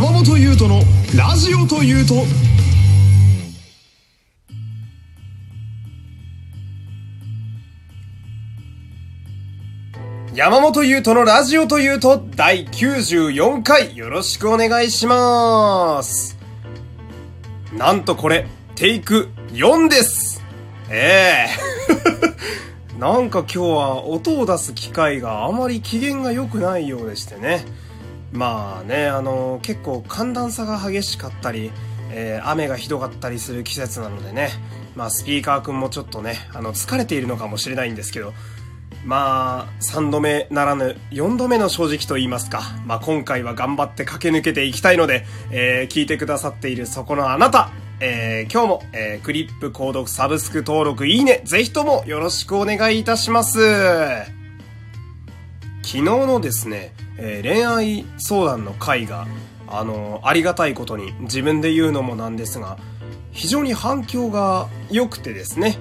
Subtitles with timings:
[0.00, 0.80] 山本優斗の
[1.14, 2.14] ラジオというと。
[10.34, 16.38] 山本優斗のラジオというと第94回よろしくお願いします。
[17.76, 18.46] なんとこれ
[18.76, 20.42] テイク4です。
[20.88, 21.46] え
[22.94, 22.96] え。
[22.98, 27.66] なんか今日は音を出す機会があまり機嫌が良くないようでしてね。
[28.32, 31.72] まあね、あの、結構寒暖差が激しかったり、
[32.12, 34.50] えー、雨がひどかったりする季節なのでね、
[34.96, 38.32] まあスピーカーくんもちょっとね、あの、疲れているのかもしれないんですけど、
[39.04, 42.62] まあ、3度目ならぬ4度目の正直と言いますか。
[42.84, 54.39] まあ今回は頑張って駆け抜けていきたいので、えー、聞いてくださっているそこのあなた、えー、今日も、えー、クリップ購読サブスク登録いいね、ぜひともよろしくお願いいたします。
[55.90, 59.26] 昨日のですね、えー、恋愛相談の回が、
[59.66, 62.78] あのー、ありがたいことに自分で言うのもなんですが、
[63.32, 65.78] 非常に反響が良くてですね、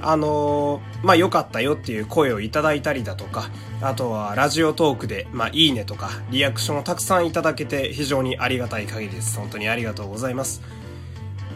[0.00, 9.38] あのー、まあ、良かったよっていう声をいただいたりだとか、あとはラジオトークで、まあ、いいねとか、リアクションをたくさんいただけて非常にありがたい限りです。
[9.38, 10.60] 本当にありがとうございます。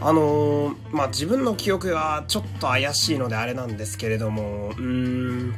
[0.00, 5.54] あのー、まあ、自分の記憶がちょっと怪しいのであれなんですけれども、うーん、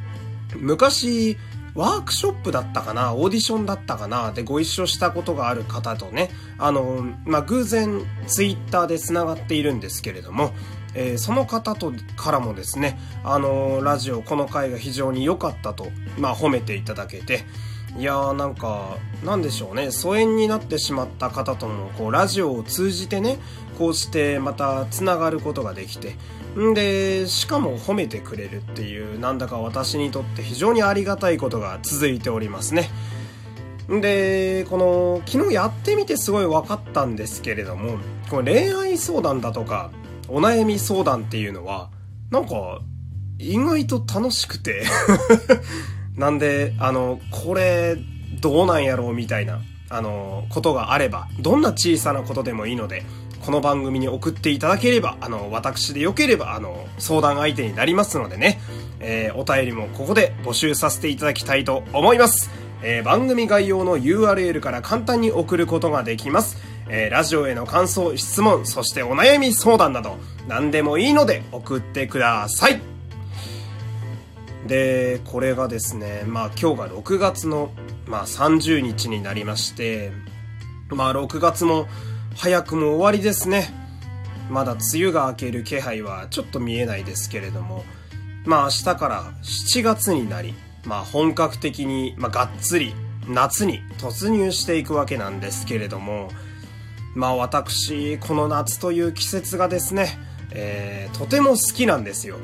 [0.57, 1.37] 昔、
[1.75, 10.53] ワークショップだったかなオーディションだったかなでご一緒したことがある方とね、あの、まあ、偶然ツイッターで繋がっているんですけれども、
[10.95, 17.45] えー、その方とからもですね、あの、ラジオ、この回が非常に良かったと、まあ、褒めていただけて、
[17.97, 23.39] いやーなんか、なんでしょうね、疎遠になってしまった方とも、こう、ラジオを通じてね、
[23.79, 26.17] こうしてまた繋がることができて、
[26.59, 32.91] んで、しかも褒めてくれるっていう、なんだか私にとって非常にありがたいことが続いておりますね。
[33.89, 39.91] で、この、昨日やってみてすごい分かったんですけれども、この恋愛相談だとか、
[40.29, 41.91] お悩み相談っていうのは、
[42.31, 42.81] なんか、
[43.39, 44.85] 意外と楽しくて。
[46.19, 47.97] なんで、あの、これ、
[48.41, 53.05] どうなんやろうみたいな、あの、ことがあれば、どんな小さなことでもいいので、
[53.41, 58.61] この番組に送っていただければ、あの、私でよければ、あの、相談相手になりますのでね、
[59.01, 62.51] えー、お便りもここで募集させていただきたいと思います。
[62.83, 66.59] えー、番組概要の URL から簡単に送ることができます。
[66.91, 70.19] えー、ラジオへの感想、質問、そしてお悩み相談など、
[70.49, 72.98] 何でもいいので送ってください。
[74.67, 77.71] で、これがですね、まあ今日が6月の、
[78.07, 80.13] まあ30日になりまして、
[80.91, 81.87] まあ6月も
[82.37, 83.73] 早くも終わりですね。
[84.51, 87.85] まだ梅雨が明ける気配はちょっと見えないですけれども、
[88.45, 90.55] まあ明日から7月になり、
[90.85, 92.95] まあ本格的に、まあがっつり
[93.29, 96.31] 夏に突入していくわけなんですけれども、
[97.15, 100.19] まあ私、この夏という季節がですね、
[100.53, 102.37] えー、とても好きなんですよ。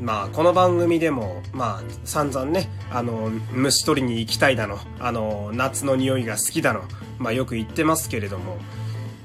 [0.00, 6.82] まあ、この番組でも、まあ、散々ね、あの、虫取りに行きたいだの、あの、夏の匂いが好きだの、
[7.18, 8.58] まあよく言ってますけれども、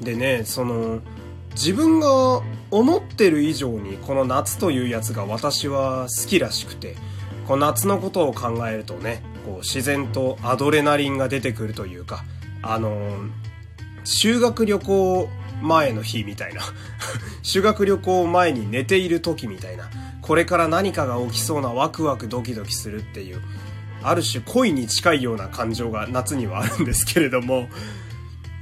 [0.01, 1.00] でね、その、
[1.57, 6.95] 自分が思ってる以上にこの夏というやつが私は好きらしくて、
[7.47, 12.23] この夏のことを考えるとね、こう自然とアドレナリンが出てくるというか、
[12.61, 12.91] あの
[14.03, 15.29] 修学旅行
[15.61, 16.61] 前の日みたいな。
[17.41, 19.89] 修学旅行前に寝ている時みたいな、
[20.27, 23.41] これから何かが起きそうなワクワクドキドキするっていう、
[24.03, 27.69] ある種恋に近いような感情が夏にはあるんですけれども、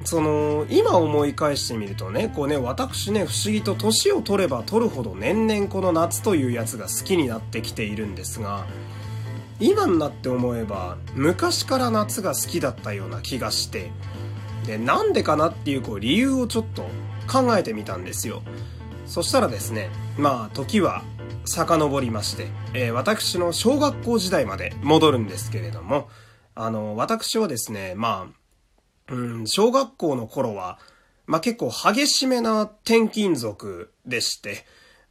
[0.04, 8.68] その、今思い返してみるとね、こうね、私ね、不思議と年を取れば取るほど年々この夏というやつが好きになってきているんですが、
[9.60, 13.90] 今になって思えば、昔から夏が好きだったような気がして、
[14.68, 16.84] で、なんでかなっていうこう理由をちょっと
[17.28, 18.44] 考えてみたんですよ。
[19.08, 21.04] そしたらですね、まあ、時は
[21.46, 26.10] 遡りまして、えー、私の小学校時代まで戻るんですけれども、
[26.56, 28.30] あの、私はですね、ま
[29.10, 30.80] あ、うん、小学校の頃は、
[31.28, 34.66] まあ、結構激しめな転勤族でして、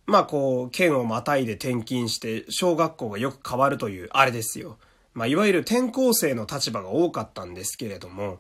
[0.06, 4.79] まあこう、県をまたいで転勤して、小学校がよく変わるという、あれですよ。
[5.15, 8.39] まあいわゆる転校生の立場が多かったんですけれども、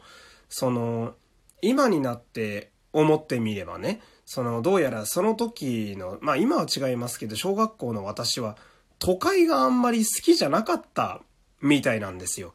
[0.48, 1.14] その、
[1.62, 8.56] 今になって思ってみればね、その、どうやらその時の、まあ今は違いますけど、小学校の私は、
[8.98, 11.20] 都会があんまり好きじゃなかった
[11.60, 12.54] みたいなんですよ。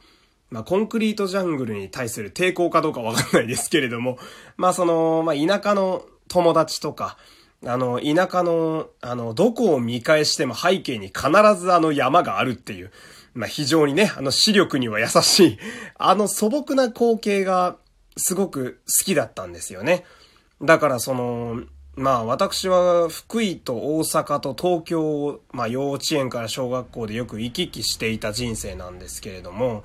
[0.50, 4.18] まあ、コンクリートジャングルに対する抵抗かどうかわかんないですけれども、
[4.58, 7.18] まあ、その、まあ、田舎の友達とか、
[7.66, 11.28] あの、田舎の、あの、どこを見返しても背景に必
[11.60, 12.92] ずあの山があるっていう、
[13.34, 15.58] まあ、非常にね、あの視力には優しい、
[15.96, 17.78] あの素朴な光景が、
[18.22, 20.04] すごく好きだったんですよね。
[20.62, 21.64] だからその、
[21.96, 29.84] まあ私は福井と大阪と東京を、まあ幼稚園から小学校でよく行き来していた人生なんですけれども、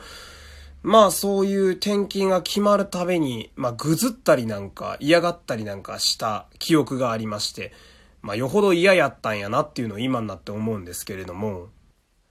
[0.83, 7.73] まあそういう転勤が決まるたびに、まあぐずったりなんか嫌がったりなんかした記憶がありまして、
[8.21, 11.69] まあよほど嫌やったんやなっていうのを今になって思うんですけれども、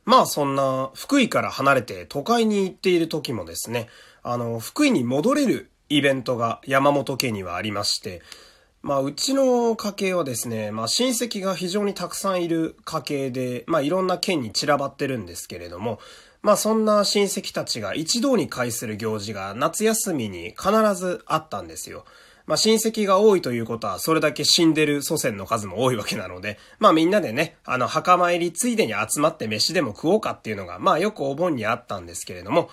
[0.05, 3.87] まあそんな福井から離れて都会に行っている時もですね、
[4.21, 8.21] あの、福井に戻れるイベントが山本家にはありまして、
[8.81, 15.99] まあ、うちの家系はですね、まあ、親戚が非常にたくさんいる家系で、まあ、いろんな県に散らばってるんですけれども、
[16.43, 22.03] まあそんな親戚たちが一堂に会する行事が夏休みに必ずあったんですよ。
[22.45, 32.69] まあ親戚が多いということはそれだけ死んでる祖先の数も多いわけなので、まあみんなでね、あの墓参りついでに集まって飯でも食おうかっていうのが、まあよくお盆にあったんですけれども、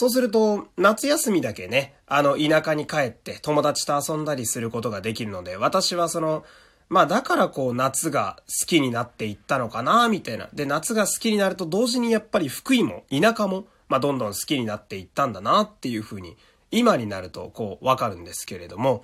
[0.00, 6.44] そうすると、夏休みだけね、あの、田舎に帰って友達と遊んだりすることができるので、私はその、
[6.88, 10.48] まあだからこう夏が好きになっていったのかな、みたいな。
[10.52, 16.36] で、夏が好きになると同時にやっぱり福井も田舎も、まあどんどん好きになっていったんだなっていうふうに、
[16.70, 19.02] 今になるとこうわかるんですけれども、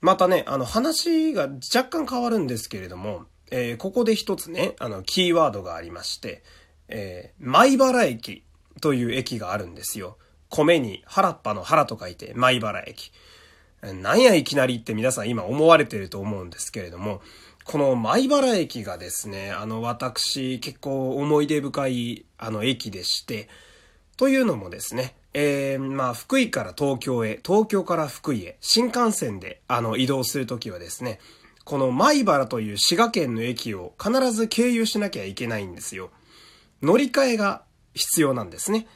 [0.00, 6.42] またね、あの話が若干変わるんですけれども、えー、ここで一つね、あの、キーワードがありまして、
[6.88, 8.42] えー、米原駅
[8.80, 10.16] という駅があるんですよ。
[10.48, 13.12] 米に原っぱの原と書いて、米原駅。
[13.82, 17.20] なんやいきなりって皆さん今思われてると思うんですけれども、
[17.64, 23.48] この米原駅がですね、あの私結構思い出深いあの駅でして、
[24.16, 31.18] というのもですね、えー、まあ福井から東京へ、東京から福井へ、新幹線であの移動するときはですね、
[31.64, 36.10] この米原という滋賀県の駅を必ず経由しなきゃいけないんですよ。
[36.82, 37.62] 乗り換えが
[37.94, 38.86] 必要なんですね。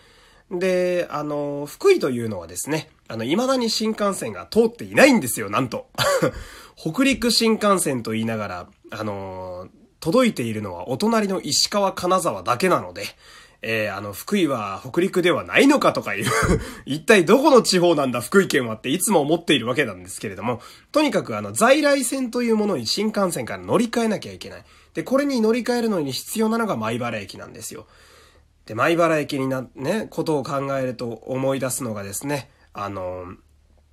[0.50, 5.88] で、あの、福井というのはですね、あの、未だに新幹線が通っていないんですよ、なんと。
[6.76, 9.68] 北陸新幹線と言いながら、あの、
[10.00, 13.04] 届いているのはお隣の石川金沢だけなので、
[13.62, 16.26] えー、あの、福井は北陸ではないのかとかいう
[16.86, 20.60] 一体どこの地方なんだ福井県はっていつも思っているわけなんですけれども、
[20.92, 24.64] とにかくあの、在来線というものに新幹線から乗り換えなきゃいけない。
[24.94, 27.86] で、これに乗り換えるのに必要なのが米原駅なんですよ。
[28.66, 33.24] で、米原駅にな、ね、ことを考えると思い出すのがですね、あの、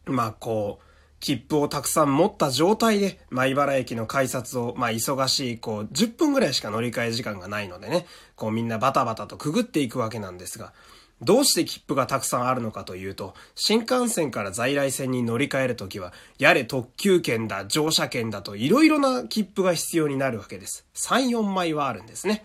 [0.06, 0.84] まあ、こう、
[1.20, 8.06] 切符をたくさん持った状態で、米原駅の改札を、まあ、忙しい、こう、10分ぐらいしか乗り換え時間がないのでね、
[8.36, 10.74] こう、みんなバタバタとくぐっていくわけなんですが、
[11.22, 20.86] どうして切符がたくさんあるのかというと、新幹線から在来線に乗り換えるときは、やれ特急券だ、乗車券だと、いろいろな切符が必要になるわけです。
[20.96, 22.44] 3、4枚はあるんですね。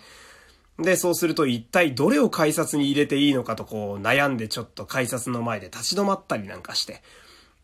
[0.79, 7.03] で、そうすると一体どれを改札に入れていいのかとこう悩んでちょっと改札の前で立ち止まったりなんかして。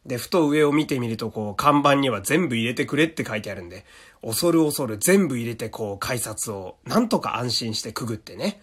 [0.04, 3.84] で、ふと上を見てみるとこう看板には全部入れてくれって書いてあるんで、
[4.22, 8.60] 恐る恐る全部入れてこう改札をなんとか安心してくぐってね。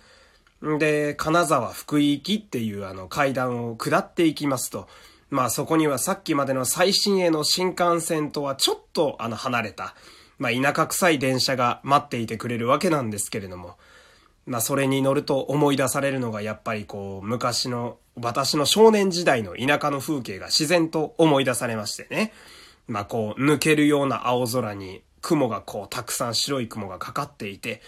[0.80, 4.88] で、金沢福井行きっていうあの階段を下っていきますと、
[5.31, 9.95] まあそこにはさっきまでの最新鋭の新幹線とはちょっとあの離れた、
[10.38, 13.77] まあ田舎臭い電車が待っていてくれるわけなんですけれども、
[14.46, 22.34] まあそれに乗ると思い出されるのがやっぱりこう昔の私の少年時代の田舎の風景が自然と思い出されましてね。
[22.88, 27.82] まあこう抜けるような青空に雲がこうたくさん白い雲がかかっていて、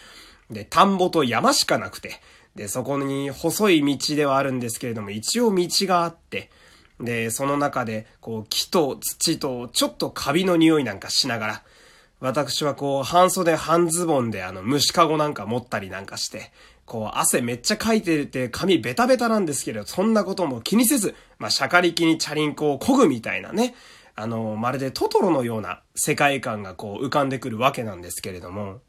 [0.50, 2.22] で、田んぼと山しかなくて、
[2.56, 6.50] で、そこに細い道ではあるんですけれども、一応道があって、
[7.00, 11.64] で、その中で、こう、木と土と、ちょっとカビの匂いなんかしながら、
[12.24, 16.52] 私はこう、半袖半ズボンであの、虫かごなんか持ったりなんかして、
[16.86, 23.76] こう、汗めっちゃかいてて、髪ベタベタなんですけれど、そんなことも気にせず、まあ、シャカリキにチャリンコを漕ぐみたいなね、
[24.16, 28.80] あの、まるでトトロのような世界観がこう、浮かんでくるわけなんですけれども、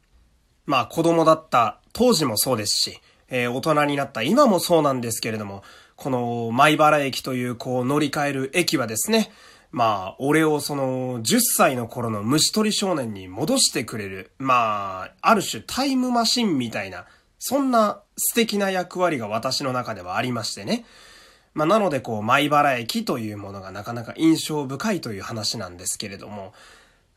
[0.65, 5.61] まあ、子供だった当時もそうですし、えー、大人になった今もそうなんですけれども、
[5.97, 9.29] この、米原駅というこう、乗り換える駅はですね、
[9.75, 17.05] まあ、俺をその、10歳の頃の虫取り少年に戻してくれる、まあ、ある種タイムマシンみたいな、
[17.39, 20.85] そんな素敵な役割が私の中ではありましてね。
[21.53, 26.53] まあ、なのでこう、米原駅というものがなかなか印象深いという話なんですけれども、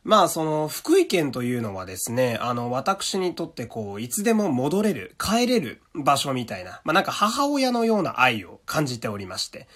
[0.03, 9.67] まあその福井県というのはですね、あの私にとってこういつでも戻れる、帰れる場所みたいな、まあなんか母親のような愛を感じておりまして、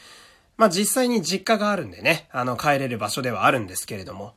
[0.58, 4.34] まあ実際に実家があるんでね、あの帰れる場所ではあるんですけれども、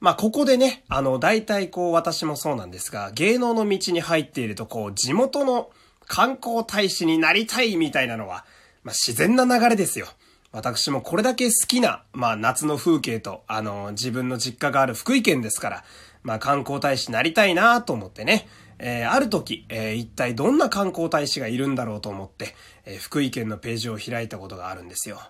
[0.00, 5.70] まあここでね、あの大体こう私もそうなんですが、芸能の道に入っているとこう地元の
[6.06, 8.44] 観光大使になりたいみたいなのは、
[8.84, 10.06] まあ自然な流れですよ。
[10.52, 15.84] 私もこれだけ好きな、まあ夏の風景と、あの、自分の実家がある福井県ですから、
[16.22, 22.54] まあ観光大使になりたいなと思ってね、えー、ある時、えー、一体どんな観光大使がいるんだろうと思って、
[22.84, 25.20] えー、福井県のページを開いたことがあるんですよ。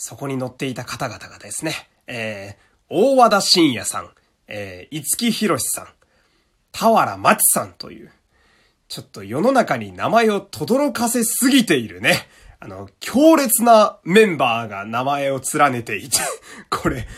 [0.00, 1.74] そこに載っていた方々がですね、
[2.06, 4.10] えー、大和田信也さん、
[4.46, 5.86] えー、五木博さん、
[6.70, 8.10] 田原町さんという、
[8.86, 12.28] ちょっと世の中に名前を轟かせすぎているね。
[12.60, 16.18] あの、強烈なメンバーが名前を連ねていて
[16.70, 17.08] これ、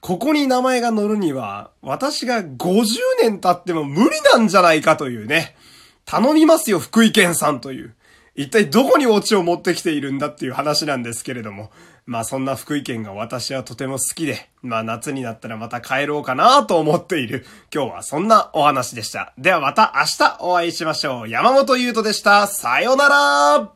[0.00, 2.84] ここに名前が載るには、私が50
[3.22, 5.56] 年経っても無理なんじゃないかというね。
[6.04, 7.94] 頼みますよ、福井県さんという。
[8.38, 11.72] 一体どこにオチを持ってきているんだっていう話なんですけれども。
[12.06, 17.44] まあそんな福井県が私はとても好きで、まあ夏になったらまた帰ろうかなと思っている。
[17.74, 19.34] 今日はそんなお話でした。
[19.36, 21.28] ではまた明日お会いしましょう。
[21.28, 22.46] 山本優斗でした。
[22.46, 23.72] さよなら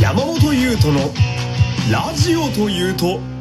[0.00, 1.00] 山本優斗の
[1.92, 3.33] ラジオというと